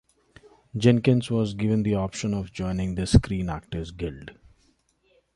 Jenkins 0.75 1.29
was 1.29 1.53
given 1.53 1.83
the 1.83 1.93
option 1.93 2.33
of 2.33 2.51
joining 2.51 2.95
the 2.95 3.05
Screen 3.05 3.49
Actors 3.49 3.91
Guild. 3.91 4.31